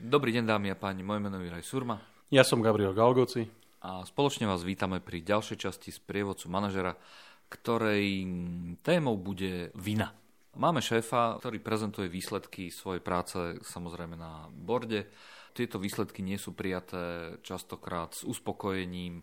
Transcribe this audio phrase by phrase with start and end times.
[0.00, 2.00] Dobrý deň dámy a páni, moje meno je Raj Surma.
[2.32, 3.44] Ja som Gabriel Galgoci.
[3.84, 6.96] A spoločne vás vítame pri ďalšej časti z prievodcu manažera,
[7.52, 8.24] ktorej
[8.80, 10.16] témou bude vina.
[10.56, 15.04] Máme šéfa, ktorý prezentuje výsledky svojej práce samozrejme na borde.
[15.52, 19.20] Tieto výsledky nie sú prijaté častokrát s uspokojením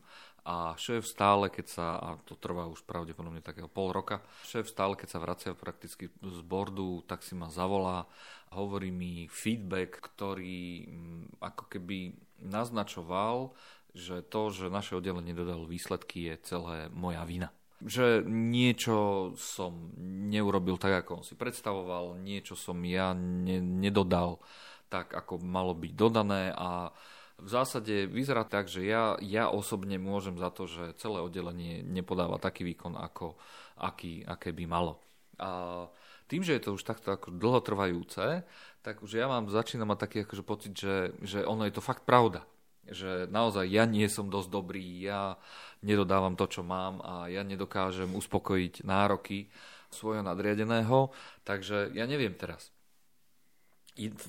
[0.48, 4.96] a šéf stále, keď sa, a to trvá už pravdepodobne takého pol roka, šéf stále,
[4.96, 8.08] keď sa vracia prakticky z bordu, tak si ma zavolá
[8.48, 13.52] a hovorí mi feedback, ktorý mm, ako keby naznačoval,
[13.92, 17.52] že to, že naše oddelenie dodalo výsledky, je celé moja vina.
[17.84, 19.92] Že niečo som
[20.32, 24.40] neurobil tak, ako on si predstavoval, niečo som ja ne, nedodal
[24.88, 26.96] tak, ako malo byť dodané a
[27.38, 32.42] v zásade vyzerá tak, že ja, ja osobne môžem za to, že celé oddelenie nepodáva
[32.42, 33.38] taký výkon, ako,
[33.78, 34.98] aký, aké by malo.
[35.38, 35.86] A
[36.26, 38.42] tým, že je to už takto ako dlhotrvajúce,
[38.82, 42.10] tak už ja mám, začínam mať taký akože pocit, že, že ono je to fakt
[42.10, 42.42] pravda.
[42.88, 45.38] Že naozaj ja nie som dosť dobrý, ja
[45.86, 49.52] nedodávam to, čo mám a ja nedokážem uspokojiť nároky
[49.94, 51.14] svojho nadriadeného,
[51.46, 52.72] takže ja neviem teraz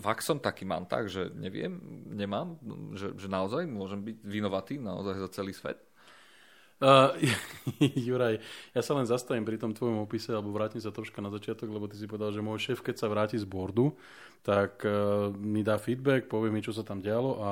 [0.01, 1.77] fakt som taký mám tak, že neviem,
[2.09, 2.57] nemám,
[2.97, 5.79] že, že naozaj môžem byť vinovatý naozaj za celý svet?
[6.79, 7.11] Uh,
[8.07, 8.39] Juraj,
[8.71, 11.91] ja sa len zastavím pri tom tvojom opise, alebo vrátim sa troška na začiatok, lebo
[11.91, 13.99] ty si povedal, že môj šéf, keď sa vráti z bordu,
[14.47, 17.51] tak uh, mi dá feedback, povie mi, čo sa tam dialo a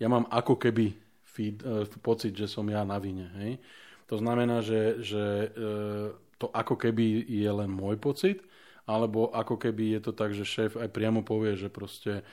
[0.00, 0.88] ja mám ako keby
[1.22, 3.28] feed, uh, pocit, že som ja na vine.
[3.44, 3.60] Hej?
[4.08, 8.40] To znamená, že, že uh, to ako keby je len môj pocit
[8.86, 12.26] alebo ako keby je to tak, že šéf aj priamo povie, že proste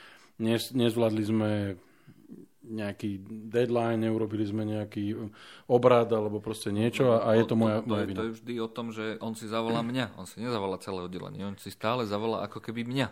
[0.73, 1.51] nezvládli sme
[2.69, 5.17] nejaký deadline, neurobili sme nejaký
[5.65, 8.19] obrad alebo proste niečo a, a je to moja, to, moja je, vina.
[8.19, 10.19] To je vždy o tom, že on si zavolá mňa.
[10.21, 11.41] On si nezavolá celé oddelenie.
[11.49, 13.07] On si stále zavolá ako keby mňa.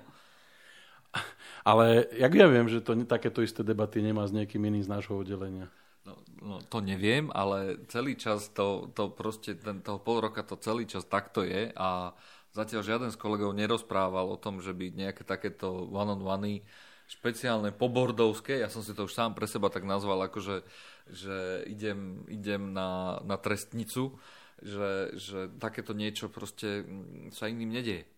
[1.69, 5.17] Ale jak ja viem, že to, takéto isté debaty nemá s niekým iným z nášho
[5.17, 5.73] oddelenia?
[6.05, 10.55] No, no, to neviem, ale celý čas to, to proste, ten, toho pol roka to
[10.55, 12.15] celý čas takto je a
[12.57, 16.65] Zatiaľ žiaden z kolegov nerozprával o tom, že by nejaké takéto one-on-one
[17.05, 20.65] špeciálne pobordovské, ja som si to už sám pre seba tak nazval, akože
[21.07, 24.19] že idem, idem na, na trestnicu,
[24.59, 26.83] že, že takéto niečo proste
[27.31, 28.09] sa iným nedieje.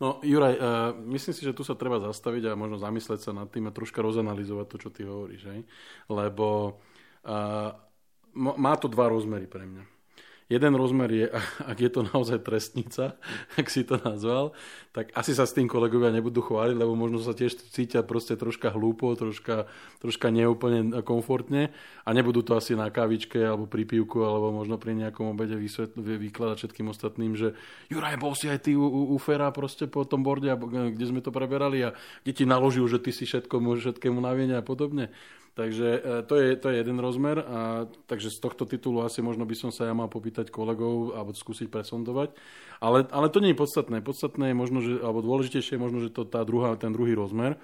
[0.00, 3.52] No, Juraj, uh, myslím si, že tu sa treba zastaviť a možno zamysleť sa nad
[3.52, 5.42] tým a troška rozanalizovať to, čo ty hovoríš.
[5.46, 5.60] Hej?
[6.08, 6.80] Lebo
[7.24, 7.70] uh,
[8.34, 9.99] má to dva rozmery pre mňa.
[10.50, 11.26] Jeden rozmer je,
[11.70, 13.14] ak je to naozaj trestnica,
[13.54, 14.50] ak si to nazval,
[14.90, 18.74] tak asi sa s tým kolegovia nebudú chváliť, lebo možno sa tiež cítia proste troška
[18.74, 19.70] hlúpo, troška,
[20.02, 21.70] troška neúplne komfortne
[22.02, 25.54] a nebudú to asi na kávičke alebo pri pivku alebo možno pri nejakom obede
[25.94, 27.54] vykladať všetkým ostatným, že
[27.86, 31.22] Juraj, bol si aj ty u, u, u Fera proste po tom borde, kde sme
[31.22, 31.94] to preberali a
[32.26, 35.14] kde ti naložil, že ty si všetko, všetkému navienia a podobne.
[35.54, 39.42] Takže e, to je, to je jeden rozmer a takže z tohto titulu asi možno
[39.42, 42.32] by som sa ja mal popýtať kolegov alebo skúsiť presondovať.
[42.78, 43.98] Ale, ale to nie je podstatné.
[44.00, 47.58] Podstatné je možno, že, alebo dôležitejšie je možno, že to tá druhá, ten druhý rozmer.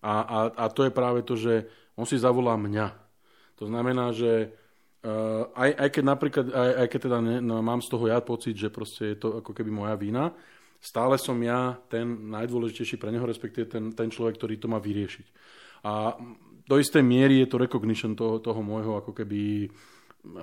[0.00, 2.96] A, a, a to je práve to, že on si zavolá mňa.
[3.60, 4.56] To znamená, že
[5.04, 8.24] uh, aj, aj keď napríklad, aj, aj keď teda ne, no, mám z toho ja
[8.24, 10.32] pocit, že proste je to ako keby moja vina,
[10.80, 15.26] stále som ja ten najdôležitejší pre neho, respektíve ten, ten človek, ktorý to má vyriešiť.
[15.84, 16.16] A
[16.70, 19.66] do istej miery je to recognition toho, toho môjho ako keby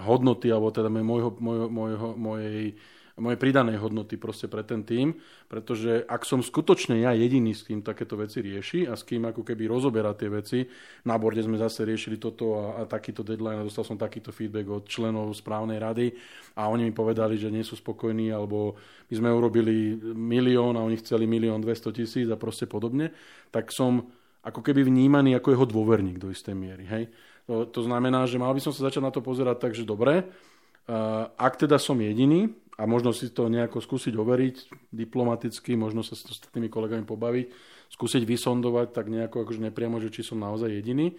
[0.04, 2.76] hodnoty, alebo teda môjho, môjho, môjho, mojej,
[3.16, 5.16] mojej pridanej hodnoty proste pre ten tým,
[5.48, 9.42] pretože ak som skutočne ja jediný, s kým takéto veci rieši a s kým ako
[9.48, 10.68] keby rozoberá tie veci,
[11.08, 14.68] na borde sme zase riešili toto a, a takýto deadline a dostal som takýto feedback
[14.68, 16.12] od členov správnej rady
[16.60, 18.76] a oni mi povedali, že nie sú spokojní, alebo
[19.08, 23.16] my sme urobili milión a oni chceli milión 200 tisíc a proste podobne,
[23.50, 24.12] tak som
[24.44, 26.86] ako keby vnímaný ako jeho dôverník do istej miery.
[26.88, 27.04] Hej?
[27.48, 30.24] To, to znamená, že mal by som sa začať na to pozerať tak, že dobre,
[30.24, 34.56] uh, ak teda som jediný, a možno si to nejako skúsiť overiť
[34.94, 37.50] diplomaticky, možno sa s tými kolegami pobaviť,
[37.90, 41.18] skúsiť vysondovať tak nejako akože nepriamo, že či som naozaj jediný.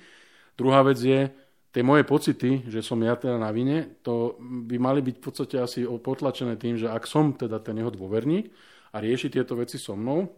[0.55, 1.35] Druhá vec je,
[1.75, 5.57] tie moje pocity, že som ja teda na vine, to by mali byť v podstate
[5.59, 8.55] asi potlačené tým, že ak som teda ten jeho dôverník
[8.95, 10.31] a rieši tieto veci so mnou,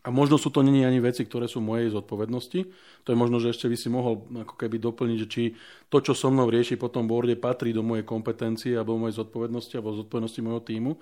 [0.00, 2.60] a možno sú to není ani veci, ktoré sú mojej zodpovednosti.
[3.04, 5.42] To je možno, že ešte by si mohol ako keby doplniť, že či
[5.92, 9.76] to, čo so mnou rieši po tom borde, patrí do mojej kompetencie alebo mojej zodpovednosti
[9.76, 10.92] alebo zodpovednosti môjho týmu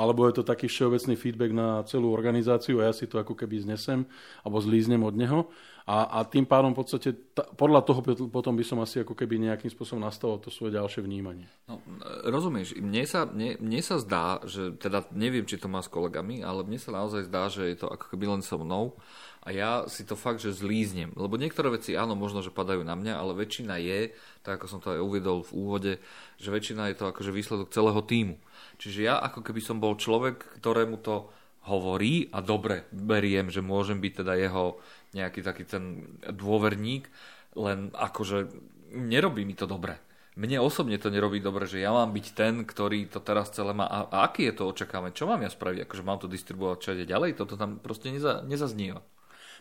[0.00, 3.60] alebo je to taký všeobecný feedback na celú organizáciu a ja si to ako keby
[3.60, 4.08] znesem
[4.40, 5.40] alebo zlíznem od neho
[5.84, 8.00] a, a tým pádom v podstate ta, podľa toho
[8.32, 11.50] potom by som asi ako keby nejakým spôsobom nastavil to svoje ďalšie vnímanie.
[11.68, 11.82] No,
[12.30, 16.46] rozumieš, mne sa, mne, mne sa zdá, že teda neviem, či to má s kolegami,
[16.46, 18.96] ale mne sa naozaj zdá, že je to ako keby len so mnou
[19.40, 21.16] a ja si to fakt, že zlíznem.
[21.16, 24.12] Lebo niektoré veci, áno, možno, že padajú na mňa, ale väčšina je,
[24.44, 25.92] tak ako som to aj uvedol v úvode,
[26.36, 28.36] že väčšina je to akože výsledok celého týmu.
[28.76, 31.32] Čiže ja ako keby som bol človek, ktorému to
[31.72, 34.80] hovorí a dobre beriem, že môžem byť teda jeho
[35.16, 37.08] nejaký taký ten dôverník,
[37.56, 38.52] len akože
[38.92, 39.96] nerobí mi to dobre.
[40.38, 43.84] Mne osobne to nerobí dobre, že ja mám byť ten, ktorý to teraz celé má.
[43.84, 45.16] A, a aký je to očakávanie?
[45.16, 45.84] Čo mám ja spraviť?
[45.84, 47.36] Akože mám to distribuovať všade ďalej?
[47.36, 49.02] Toto tam proste neza, nezaznieva.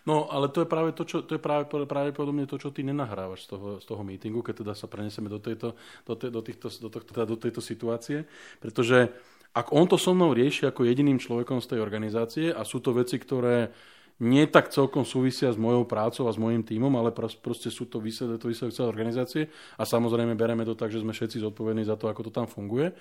[0.08, 2.86] No, ale to je práve to, čo, to je práve, práve podobne to, čo ty
[2.86, 5.76] nenahrávaš z toho, z toho meetingu, keď teda sa preneseme do tejto,
[6.08, 8.24] do, te, do, týchto, do, tohto, teda do tejto situácie.
[8.64, 9.12] Pretože
[9.52, 12.94] ak on to so mnou rieši ako jediným človekom z tej organizácie a sú to
[12.94, 13.74] veci, ktoré
[14.20, 18.04] nie tak celkom súvisia s mojou prácou a s mojim tímom, ale proste sú to
[18.04, 19.48] výsledky celej organizácie
[19.80, 22.92] a samozrejme bereme to tak, že sme všetci zodpovední za to, ako to tam funguje,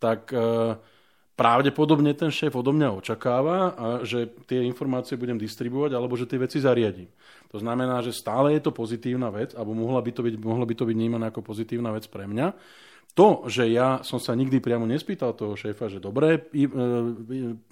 [0.00, 0.80] tak uh,
[1.32, 3.56] pravdepodobne ten šéf odo mňa očakáva,
[4.04, 7.08] že tie informácie budem distribuovať alebo že tie veci zariadím.
[7.52, 10.74] To znamená, že stále je to pozitívna vec, alebo mohla by to byť, mohla by
[10.76, 12.56] to byť vnímané ako pozitívna vec pre mňa.
[13.12, 16.64] To, že ja som sa nikdy priamo nespýtal toho šéfa, že dobre, e,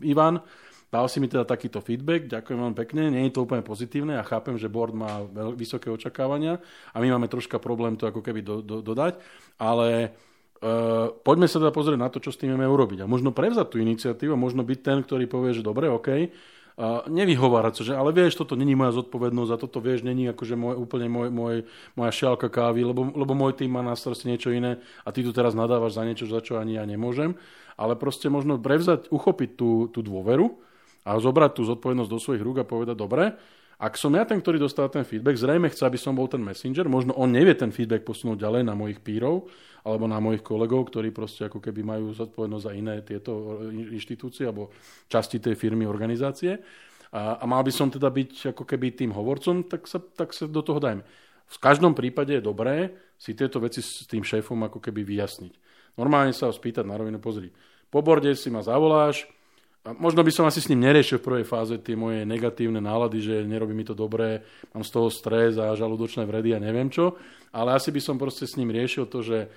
[0.05, 0.45] Ivan,
[0.93, 4.25] dal si mi teda takýto feedback, ďakujem vám pekne, nie je to úplne pozitívne, ja
[4.27, 5.25] chápem, že board má
[5.57, 6.61] vysoké očakávania
[6.93, 9.17] a my máme troška problém to ako keby do, do, dodať,
[9.57, 10.13] ale
[10.61, 13.01] Uh, poďme sa teda pozrieť na to, čo s tým máme urobiť.
[13.01, 17.81] A možno prevzať tú iniciatívu, možno byť ten, ktorý povie, že dobre, OK, uh, nevyhovárať
[17.81, 21.09] sa, že ale vieš, toto není moja zodpovednosť a toto vieš, není akože môj, úplne
[21.09, 21.55] môj, môj,
[21.97, 25.33] moja šialka kávy, lebo, lebo môj tým má na starosti niečo iné a ty tu
[25.33, 27.41] teraz nadávaš za niečo, za čo ani ja nemôžem.
[27.81, 30.61] Ale proste možno prevzať, uchopiť tú, tú dôveru
[31.09, 33.33] a zobrať tú zodpovednosť do svojich rúk a povedať, dobre,
[33.81, 36.85] ak som ja ten, ktorý dostal ten feedback, zrejme chce, aby som bol ten messenger,
[36.85, 39.49] možno on nevie ten feedback posunúť ďalej na mojich pírov,
[39.81, 44.69] alebo na mojich kolegov, ktorí proste ako keby majú zodpovednosť za iné tieto inštitúcie alebo
[45.09, 46.61] časti tej firmy, organizácie.
[47.17, 50.45] A, a mal by som teda byť ako keby tým hovorcom, tak sa, tak sa
[50.45, 51.01] do toho dajme.
[51.51, 55.53] V každom prípade je dobré si tieto veci s tým šéfom ako keby vyjasniť.
[55.97, 57.49] Normálne sa ho spýtať na rovinu, pozri,
[57.89, 59.27] po borde si ma zavoláš,
[59.85, 63.35] možno by som asi s ním neriešil v prvej fáze tie moje negatívne nálady, že
[63.49, 64.45] nerobí mi to dobré,
[64.77, 67.17] mám z toho stres a žalúdočné vredy a neviem čo,
[67.51, 69.49] ale asi by som proste s ním riešil to, že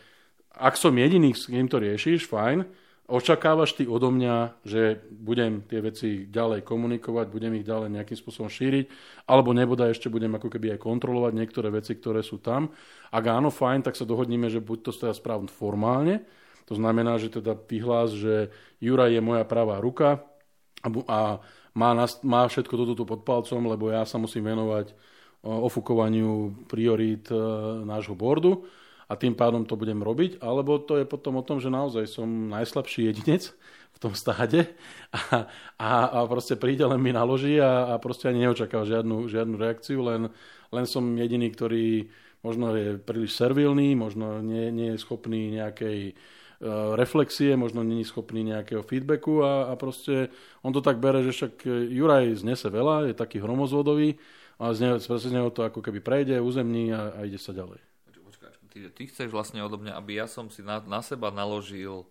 [0.54, 2.64] ak som jediný, s kým to riešiš, fajn,
[3.10, 8.48] očakávaš ty odo mňa, že budem tie veci ďalej komunikovať, budem ich ďalej nejakým spôsobom
[8.48, 8.88] šíriť,
[9.28, 12.72] alebo nebude ešte budem ako keby aj kontrolovať niektoré veci, ktoré sú tam.
[13.12, 16.24] Ak áno, fajn, tak sa dohodníme, že buď to teda správne formálne,
[16.66, 20.24] to znamená, že teda vyhlás, že Jura je moja pravá ruka
[20.84, 21.20] a, a
[21.76, 21.90] má,
[22.24, 24.96] má všetko toto tu pod palcom, lebo ja sa musím venovať
[25.44, 27.36] ofukovaniu priorít e,
[27.84, 28.64] nášho bordu
[29.12, 32.48] a tým pádom to budem robiť, alebo to je potom o tom, že naozaj som
[32.48, 33.52] najslabší jedinec
[33.92, 34.72] v tom stáde
[35.12, 39.56] a, a, a proste príde, len mi naloží a, a proste ani neočakáva žiadnu, žiadnu
[39.60, 40.32] reakciu, len,
[40.72, 42.08] len som jediný, ktorý
[42.40, 46.43] možno je príliš servilný, možno nie, nie je schopný nejakej uh,
[46.96, 50.32] reflexie, možno není schopný nejakého feedbacku a, a proste
[50.64, 54.16] on to tak bere, že však Juraj znese veľa, je taký hromozvodový
[54.58, 57.82] a z neho, z neho to ako keby prejde, uzemní a, a ide sa ďalej.
[58.74, 62.10] Ty, ty chceš vlastne odo mňa, aby ja som si na, na seba naložil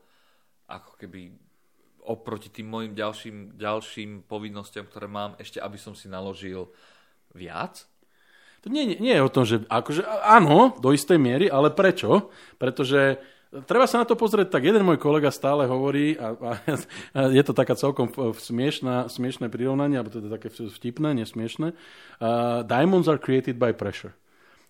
[0.71, 1.35] ako keby
[2.07, 6.71] oproti tým mojim ďalším, ďalším povinnostiam, ktoré mám, ešte aby som si naložil
[7.35, 7.83] viac?
[8.63, 12.31] To nie, nie, nie je o tom, že akože, áno, do istej miery, ale prečo?
[12.63, 13.19] Pretože
[13.69, 14.65] treba sa na to pozrieť tak.
[14.65, 16.51] Jeden môj kolega stále hovorí, a, a,
[17.13, 21.77] a je to taká celkom smiešná, smiešné prirovnanie, alebo teda také vtipné, nesmiešné.
[22.17, 24.17] Uh, diamonds are created by pressure.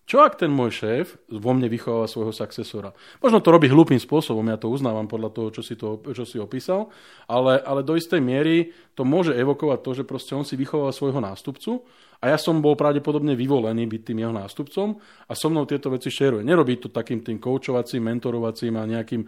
[0.03, 2.91] Čo ak ten môj šéf vo mne vychováva svojho successora?
[3.23, 6.35] Možno to robí hlupým spôsobom, ja to uznávam podľa toho, čo si, to, čo si
[6.43, 6.91] opísal,
[7.23, 11.23] ale, ale do istej miery to môže evokovať to, že proste on si vychováva svojho
[11.23, 11.87] nástupcu
[12.19, 16.11] a ja som bol pravdepodobne vyvolený byť tým jeho nástupcom a so mnou tieto veci
[16.11, 16.43] šeruje.
[16.43, 19.27] Nerobí to takým tým koučovacím, mentorovacím a nejakým e,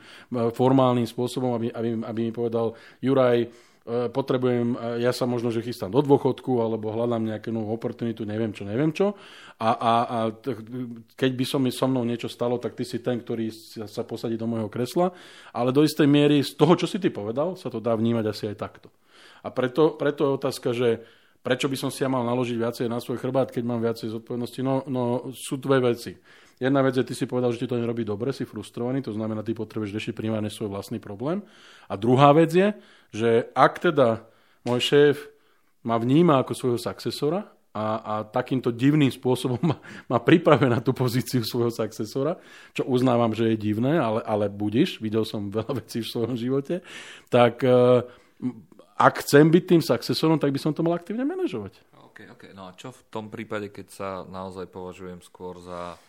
[0.51, 3.47] formálnym spôsobom, aby, aby, aby mi povedal Juraj,
[3.85, 8.49] potrebujem, e, ja sa možno, že chystám do dôchodku, alebo hľadám nejakú novú oportunitu, neviem
[8.49, 9.13] čo, neviem čo.
[9.61, 10.17] A, a, a
[11.13, 13.53] keď by som so mnou niečo stalo, tak ty si ten, ktorý
[13.85, 15.13] sa posadí do môjho kresla.
[15.53, 18.43] Ale do istej miery z toho, čo si ty povedal, sa to dá vnímať asi
[18.49, 18.89] aj takto.
[19.45, 21.05] A preto, preto je otázka, že
[21.45, 24.59] prečo by som si ja mal naložiť viacej na svoj chrbát, keď mám viacej zodpovednosti?
[24.65, 26.17] No, no sú dve veci.
[26.55, 29.43] Jedna vec je, ty si povedal, že ti to nerobí dobre, si frustrovaný, to znamená,
[29.43, 31.43] ty potrebuješ riešiť primárne svoj vlastný problém.
[31.91, 32.71] A druhá vec je,
[33.11, 34.23] že ak teda
[34.63, 35.15] môj šéf
[35.83, 37.43] ma vníma ako svojho successora
[37.75, 42.39] a, a takýmto divným spôsobom ma, ma pripravuje na tú pozíciu svojho successora,
[42.71, 46.79] čo uznávam, že je divné, ale, ale budiš, videl som veľa vecí v svojom živote,
[47.27, 47.99] tak uh,
[48.95, 51.83] ak chcem byť tým successorom, tak by som to mal aktívne manažovať.
[52.15, 52.43] OK, OK.
[52.55, 55.99] No a čo v tom prípade, keď sa naozaj považujem skôr za,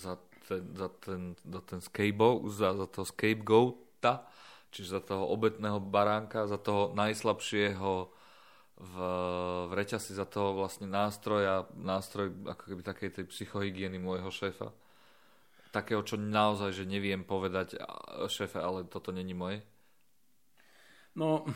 [0.00, 0.16] za
[0.48, 4.24] ten, za ten, za ten scapegoat, za, za toho scapegoata,
[4.72, 7.92] čiže za toho obetného baránka, za toho najslabšieho
[8.80, 8.94] v,
[9.68, 14.72] v reťasi, za toho vlastne nástroja, nástroj ako keby takej tej psychohygieny môjho šéfa.
[15.70, 17.78] Takého, čo naozaj, že neviem povedať
[18.26, 19.62] šéfe, ale toto není moje.
[21.14, 21.46] No,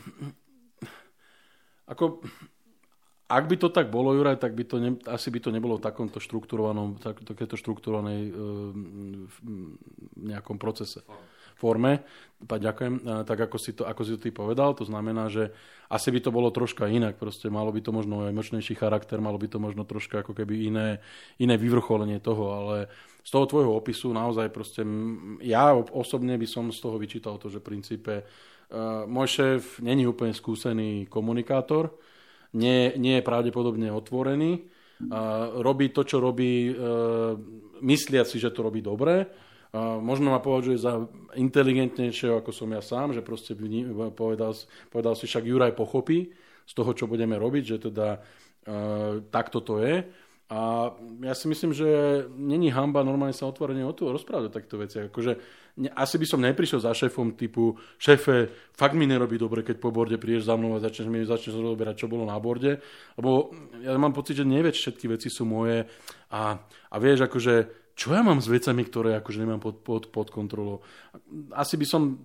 [1.91, 2.21] ako
[3.25, 5.85] ak by to tak bolo, Juraj, tak by to ne, asi by to nebolo v
[5.85, 8.31] takomto štruktúrovanom, tak, takéto štruktúrovanej e,
[10.29, 11.01] nejakom procese.
[11.55, 12.05] Forme.
[12.45, 12.93] Pa, ďakujem.
[13.01, 15.49] E, tak ako si, to, ako si to ty povedal, to znamená, že
[15.89, 17.17] asi by to bolo troška inak.
[17.17, 21.01] Proste malo by to možno emočnejší charakter, malo by to možno troška ako keby iné,
[21.41, 22.77] iné vyvrcholenie toho, ale
[23.25, 24.85] z toho tvojho opisu naozaj proste
[25.41, 30.05] ja osobne by som z toho vyčítal to, že v princípe uh, môj šéf není
[30.05, 31.89] úplne skúsený komunikátor,
[32.55, 34.71] nie, nie je pravdepodobne otvorený,
[35.11, 36.73] a robí to, čo robí, e,
[37.83, 39.27] mysliať si, že to robí dobre.
[39.75, 41.03] A možno ma považuje za
[41.35, 43.51] inteligentnejšieho, ako som ja sám, že proste
[44.15, 44.55] povedal,
[44.87, 46.31] povedal si, však Juraj pochopí
[46.63, 48.19] z toho, čo budeme robiť, že teda e,
[49.27, 50.07] takto to je.
[50.45, 50.93] A
[51.25, 51.89] ja si myslím, že
[52.37, 55.01] není hamba normálne sa otvorene o to rozprávať o takto veci.
[55.09, 55.41] Akože,
[55.81, 59.89] ne, asi by som neprišiel za šéfom typu šéfe, fakt mi nerobí dobre, keď po
[59.89, 62.77] borde prídeš za mnou a začneš mi začneš rozoberať, čo bolo na borde.
[63.17, 63.49] Lebo
[63.81, 65.89] ja mám pocit, že nevieš, všetky veci sú moje
[66.29, 70.27] a, a vieš, akože čo ja mám s vecami, ktoré akože nemám pod, pod, pod
[70.29, 70.83] kontrolou.
[71.55, 72.21] Asi by som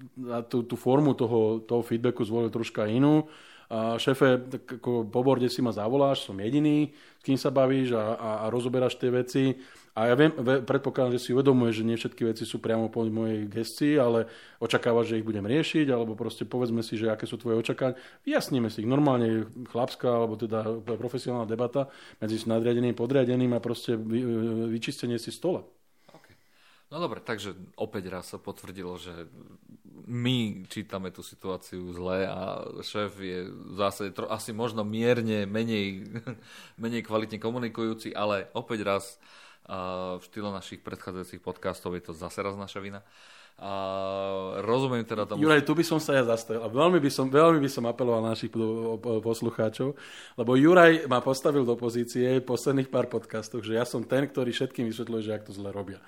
[0.50, 3.30] tú, tú formu toho, toho feedbacku zvolil troška inú
[3.70, 8.18] šéfe, tak ako po borde si ma zavoláš, som jediný, s kým sa bavíš a,
[8.18, 9.44] a, a rozoberáš tie veci.
[9.90, 10.30] A ja viem,
[10.66, 14.30] predpokladám, že si uvedomuješ, že nie všetky veci sú priamo po mojej gestii, ale
[14.62, 17.98] očakávaš, že ich budem riešiť, alebo proste povedzme si, že aké sú tvoje očakávania.
[18.22, 18.90] Vyjasníme si ich.
[18.90, 21.90] Normálne chlapská, alebo teda profesionálna debata
[22.22, 23.98] medzi nadriadeným a podriadeným a proste
[24.70, 25.66] vyčistenie si stola.
[26.90, 29.30] No dobre, takže opäť raz sa potvrdilo, že
[30.10, 33.46] my čítame tú situáciu zle a šéf je
[33.78, 36.02] zase tro, asi možno mierne menej,
[36.82, 39.04] menej kvalitne komunikujúci, ale opäť raz
[39.70, 43.06] uh, v štýle našich predchádzajúcich podcastov je to zase raz naša vina.
[43.60, 43.70] A
[44.64, 45.46] rozumiem teda tomu...
[45.46, 48.24] Juraj, tu by som sa ja zastavil a veľmi by som, veľmi by som apeloval
[48.24, 48.50] na našich
[48.98, 49.94] poslucháčov,
[50.40, 54.88] lebo Juraj ma postavil do pozície posledných pár podcastoch, že ja som ten, ktorý všetkým
[54.90, 56.00] vysvetľuje, že ak to zle robia.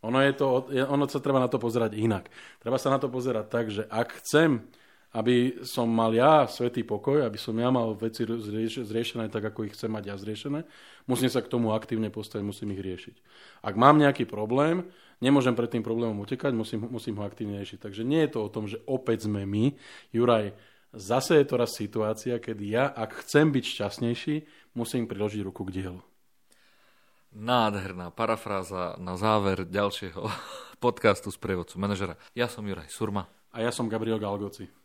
[0.00, 2.32] Ono, je to, ono sa treba na to pozerať inak.
[2.56, 4.64] Treba sa na to pozerať tak, že ak chcem,
[5.12, 9.74] aby som mal ja svetý pokoj, aby som ja mal veci zriešené tak, ako ich
[9.74, 10.62] chcem mať ja zriešené,
[11.10, 13.16] musím sa k tomu aktívne postaviť, musím ich riešiť.
[13.66, 14.86] Ak mám nejaký problém,
[15.20, 17.82] nemôžem pred tým problémom utekať, musím, musím ho aktívne riešiť.
[17.82, 19.74] Takže nie je to o tom, že opäť sme my.
[20.14, 20.54] Juraj,
[20.94, 24.34] zase je to raz situácia, kedy ja, ak chcem byť šťastnejší,
[24.78, 26.00] musím priložiť ruku k dielu.
[27.30, 30.26] Nádherná parafráza na záver ďalšieho
[30.84, 32.18] podcastu z prevodcu manažera.
[32.34, 33.30] Ja som Juraj Surma.
[33.54, 34.79] A ja som Gabriel Galgoci.